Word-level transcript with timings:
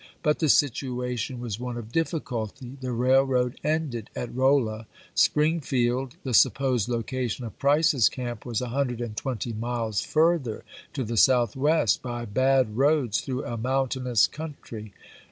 But 0.23 0.39
the 0.39 0.49
situ 0.49 1.03
ation 1.03 1.39
was 1.39 1.59
one 1.59 1.77
of 1.77 1.91
difficulty. 1.91 2.75
The 2.81 2.91
railroad 2.91 3.59
ended 3.63 4.09
at 4.15 4.33
Rolla; 4.35 4.87
Springfield, 5.13 6.15
the 6.23 6.33
supposed 6.33 6.89
location 6.89 7.45
of 7.45 7.59
Price's 7.59 8.09
camp, 8.09 8.43
was 8.43 8.61
a 8.61 8.69
hundred 8.69 8.99
and 8.99 9.15
twenty 9.15 9.53
miles 9.53 10.01
further 10.01 10.63
to 10.93 11.03
the 11.03 11.17
Southwest, 11.17 12.01
by 12.01 12.25
bad 12.25 12.77
roads 12.77 13.21
through 13.21 13.45
a 13.45 13.57
mountainous 13.57 14.25
country. 14.25 14.95